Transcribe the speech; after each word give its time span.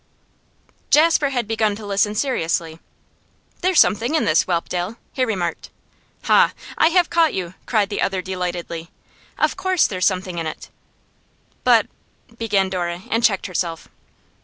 Jasper 0.89 1.29
had 1.29 1.47
begun 1.47 1.75
to 1.75 1.85
listen 1.85 2.15
seriously. 2.15 2.79
'There's 3.61 3.79
something 3.79 4.15
in 4.15 4.25
this, 4.25 4.45
Whelpdale,' 4.47 4.97
he 5.13 5.23
remarked. 5.23 5.69
'Ha! 6.23 6.53
I 6.75 6.87
have 6.87 7.11
caught 7.11 7.35
you?' 7.35 7.53
cried 7.67 7.89
the 7.89 8.01
other 8.01 8.19
delightedly. 8.23 8.89
'Of 9.37 9.57
course 9.57 9.85
there's 9.85 10.07
something 10.07 10.39
in 10.39 10.47
it?' 10.47 10.71
'But' 11.63 11.85
began 12.39 12.67
Dora, 12.67 13.03
and 13.11 13.23
checked 13.23 13.45
herself. 13.45 13.89